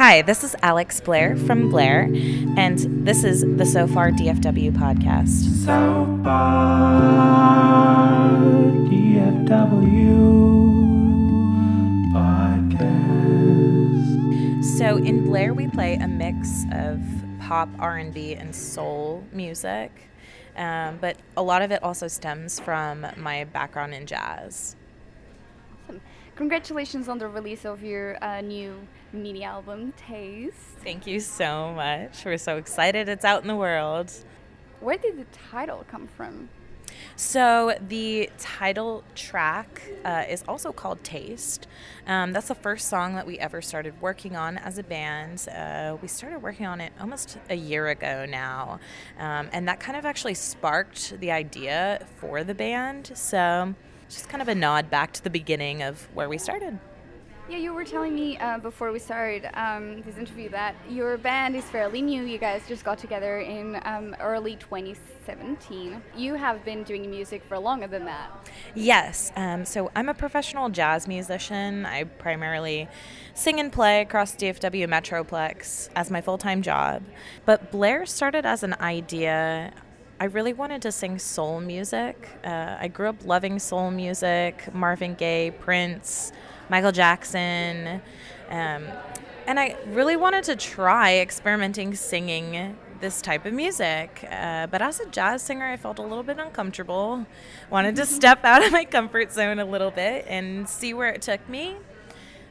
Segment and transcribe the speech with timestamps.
[0.00, 2.08] Hi, this is Alex Blair from Blayr,
[2.56, 5.44] and this is the So Far DFW podcast.
[5.66, 8.16] So far,
[8.88, 9.44] DFW
[12.14, 13.04] podcast.
[14.78, 17.02] So in Blayr, we play a mix of
[17.38, 19.92] pop, R&B, and soul music,
[20.56, 24.76] um, but a lot of it also stems from my background in jazz.
[26.40, 28.74] Congratulations on the release of your uh, new
[29.12, 30.56] mini album, Taste.
[30.82, 32.24] Thank you so much.
[32.24, 34.10] We're so excited it's out in the world.
[34.80, 36.48] Where did the title come from?
[37.14, 41.66] So the title track uh, is also called Taste.
[42.06, 45.46] Um, that's the first song that we ever started working on as a band.
[45.46, 48.80] Uh, we started working on it almost a year ago now,
[49.18, 53.12] um, and that kind of actually sparked the idea for the band.
[53.14, 53.74] So
[54.10, 56.78] just kind of a nod back to the beginning of where we started.
[57.50, 61.56] Yeah, you were telling me uh, before we started um, this interview that your band
[61.56, 62.22] is fairly new.
[62.22, 66.00] You guys just got together in um, early 2017.
[66.16, 68.30] You have been doing music for longer than that.
[68.76, 69.32] Yes.
[69.34, 71.86] Um, so I'm a professional jazz musician.
[71.86, 72.86] I primarily
[73.34, 77.02] sing and play across DFW Metroplex as my full time job.
[77.46, 79.72] But Blayr started as an idea.
[80.20, 82.28] I really wanted to sing soul music.
[82.44, 86.32] Uh, I grew up loving soul music, Marvin Gaye, Prince.
[86.70, 88.00] Michael Jackson.
[88.48, 88.86] Um,
[89.46, 94.24] and I really wanted to try experimenting singing this type of music.
[94.30, 97.26] Uh, but as a jazz singer, I felt a little bit uncomfortable.
[97.70, 101.22] Wanted to step out of my comfort zone a little bit and see where it
[101.22, 101.76] took me.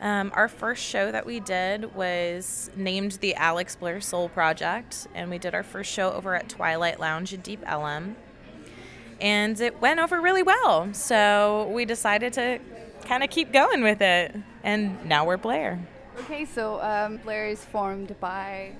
[0.00, 5.30] Um, our first show that we did was named the Alex Blair Soul Project, and
[5.30, 8.16] we did our first show over at Twilight Lounge in Deep Ellum.
[9.20, 10.92] And it went over really well.
[10.92, 12.58] So we decided to
[13.06, 14.34] kind of keep going with it.
[14.62, 15.80] And now we're Blayr.
[16.20, 18.72] Okay, so um, Blayr is formed by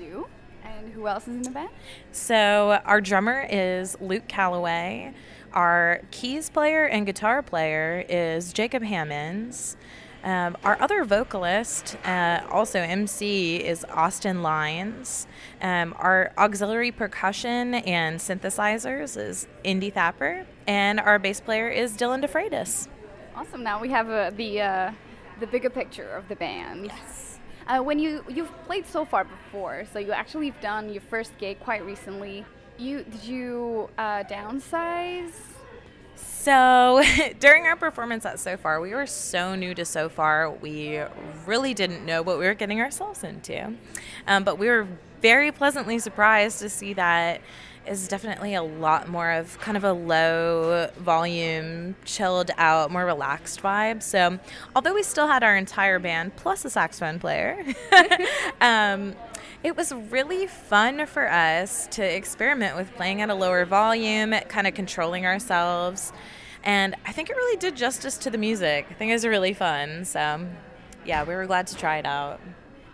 [0.00, 0.26] you.
[0.64, 1.70] And who else is in the band?
[2.12, 5.12] So our drummer is Luke Calloway.
[5.52, 9.76] Our keys player and guitar player is Jacob Hammonds.
[10.24, 15.26] Um, our other vocalist, uh, also MC, is Austin Lyons.
[15.60, 20.46] Um, our auxiliary percussion and synthesizers is Indy Thapper.
[20.66, 22.88] And our bass player is Dylan DeFreitas.
[23.34, 23.64] Awesome.
[23.64, 24.92] Now we have uh, the uh,
[25.40, 26.86] the bigger picture of the band.
[26.86, 27.38] Yes.
[27.66, 31.36] Uh, when you you've played so far before, so you actually have done your first
[31.38, 32.44] gig quite recently.
[32.78, 35.32] You did you uh, downsize?
[36.42, 37.00] So
[37.38, 41.00] during our performance at So Far, we were so new to So Far, we
[41.46, 43.76] really didn't know what we were getting ourselves into.
[44.26, 44.88] Um, but we were
[45.20, 47.42] very pleasantly surprised to see that
[47.86, 53.62] is definitely a lot more of kind of a low volume, chilled out, more relaxed
[53.62, 54.02] vibe.
[54.02, 54.40] So,
[54.74, 57.64] although we still had our entire band plus a saxophone player,
[58.60, 59.14] um,
[59.64, 64.66] it was really fun for us to experiment with playing at a lower volume, kind
[64.66, 66.12] of controlling ourselves.
[66.64, 68.86] And I think it really did justice to the music.
[68.90, 70.04] I think it was really fun.
[70.04, 70.46] So,
[71.04, 72.40] yeah, we were glad to try it out.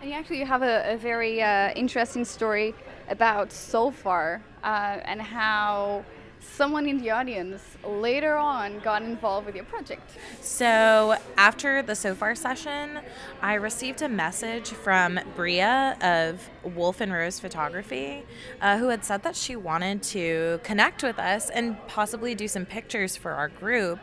[0.01, 2.75] And you actually have a, a very uh, interesting story
[3.09, 6.05] about so far uh, and how
[6.39, 10.09] someone in the audience later on got involved with your project.
[10.41, 12.99] So, after the So Far session,
[13.41, 18.23] I received a message from Bria of Wolf and Rose Photography,
[18.61, 22.65] uh, who had said that she wanted to connect with us and possibly do some
[22.65, 23.99] pictures for our group.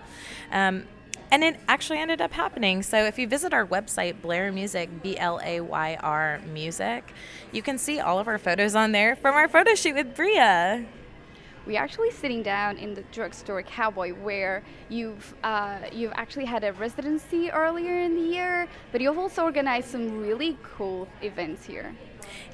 [0.50, 0.84] Um,
[1.30, 2.82] and it actually ended up happening.
[2.82, 7.12] So if you visit our website, Blayr Music, B L A Y R Music,
[7.52, 10.86] you can see all of our photos on there from our photo shoot with Bria.
[11.66, 16.72] We're actually sitting down in the drugstore Cowboy, where you've uh, you've actually had a
[16.72, 21.92] residency earlier in the year, but you've also organized some really cool events here.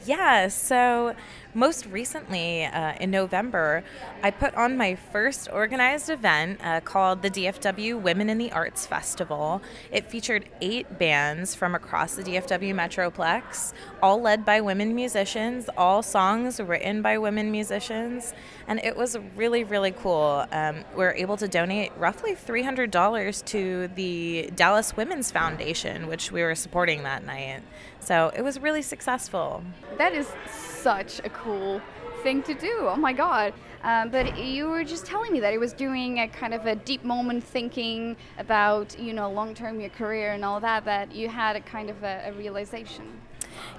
[0.06, 1.14] Yeah, so
[1.54, 3.84] most recently uh, in November,
[4.22, 8.86] I put on my first organized event uh, called the DFW Women in the Arts
[8.86, 9.60] Festival.
[9.90, 13.72] It featured eight bands from across the DFW Metroplex,
[14.02, 18.32] all led by women musicians, all songs written by women musicians,
[18.66, 20.46] and it was really, really cool.
[20.52, 26.42] Um, we were able to donate roughly $300 to the Dallas Women's Foundation, which we
[26.42, 27.62] were supporting that night.
[28.00, 29.62] So it was really successful.
[29.96, 31.80] That is such a cool
[32.22, 32.72] thing to do.
[32.80, 33.52] Oh my god.
[33.82, 36.76] Um, but you were just telling me that it was doing a kind of a
[36.76, 41.28] deep moment thinking about, you know, long term your career and all that, that you
[41.28, 43.20] had a kind of a, a realization.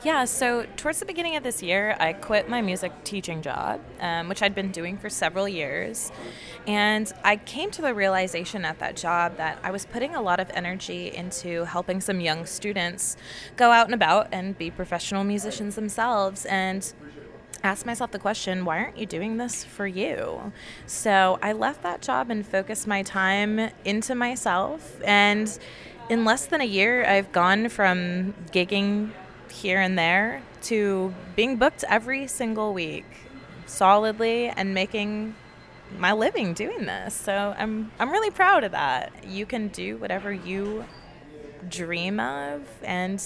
[0.04, 4.28] Yeah, so towards the beginning of this year, I quit my music teaching job, um,
[4.30, 6.12] which I'd been doing for several years.
[6.68, 10.40] And I came to the realization at that job that I was putting a lot
[10.40, 13.18] of energy into helping some young students
[13.56, 16.46] go out and about and be professional musicians themselves.
[16.46, 16.94] And
[17.64, 20.52] asked myself the question why aren't you doing this for you?
[20.86, 25.00] So I left that job and focused my time into myself.
[25.04, 25.58] And
[26.10, 29.12] in less than a year, I've gone from gigging
[29.50, 33.06] here and there to being booked every single week
[33.66, 35.36] solidly and making
[35.98, 37.14] my living doing this.
[37.14, 39.26] So I'm I'm really proud of that.
[39.26, 40.86] You can do whatever you
[41.70, 43.24] dream of and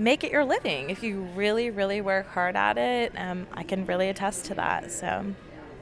[0.00, 3.12] make it your living if you really really work hard at it.
[3.16, 4.90] Um, I can really attest to that.
[4.90, 5.34] So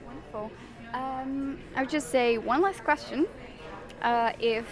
[0.07, 0.51] wonderful.
[0.93, 3.27] Um, I would just say one last question:
[4.03, 4.67] uh, If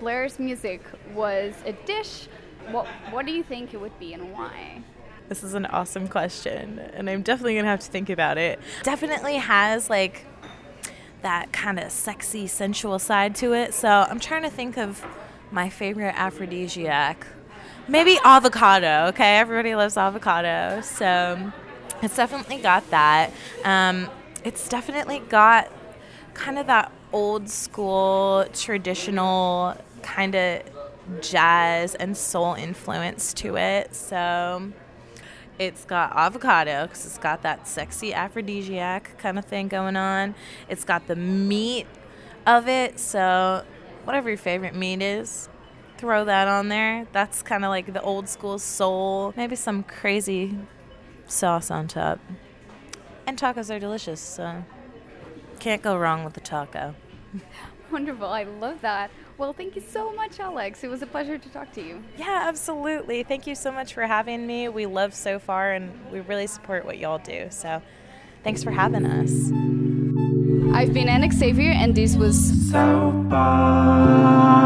[0.00, 0.82] Blayr's music
[1.14, 2.28] was a dish
[2.70, 4.82] what What do you think it would be and why?
[5.28, 8.60] This is an awesome question, and I'm definitely gonna have to think about it.
[8.82, 10.24] Definitely has like
[11.22, 13.74] that kind of sexy, sensual side to it.
[13.74, 15.04] So I'm trying to think of
[15.50, 17.26] my favorite aphrodisiac.
[17.88, 19.06] Maybe avocado.
[19.10, 21.52] Okay, everybody loves avocado, so
[22.02, 23.32] it's definitely got that.
[23.64, 24.10] Um,
[24.44, 25.70] it's definitely got
[26.34, 30.62] kind of that old school, traditional kind of
[31.20, 33.94] jazz and soul influence to it.
[33.94, 34.72] So
[35.60, 40.34] it's got avocado because it's got that sexy aphrodisiac kind of thing going on.
[40.68, 41.86] It's got the meat
[42.46, 42.98] of it.
[42.98, 43.64] So
[44.02, 45.48] whatever your favorite meat is,
[45.98, 47.06] throw that on there.
[47.12, 49.32] That's kind of like the old school soul.
[49.36, 50.56] Maybe some crazy
[51.26, 52.20] sauce on top.
[53.26, 54.64] And tacos are delicious, so
[55.58, 56.94] can't go wrong with the taco.
[57.90, 58.26] Wonderful.
[58.26, 59.10] I love that.
[59.38, 60.82] Well, thank you so much, Alex.
[60.82, 62.02] It was a pleasure to talk to you.
[62.16, 63.22] Yeah, absolutely.
[63.22, 64.68] Thank you so much for having me.
[64.68, 67.48] We love so far and we really support what y'all do.
[67.50, 67.82] So
[68.44, 69.52] thanks for having us.
[70.74, 72.36] I've been Anna Xavier, and this was
[72.70, 74.65] South by